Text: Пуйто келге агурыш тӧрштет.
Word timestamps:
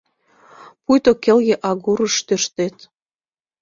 Пуйто 0.83 1.11
келге 1.23 1.55
агурыш 1.69 2.15
тӧрштет. 2.27 2.75